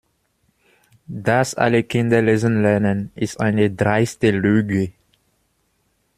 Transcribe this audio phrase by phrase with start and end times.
[1.07, 4.93] Dass alle Kinder lesen lernen, ist eine dreiste Lüge.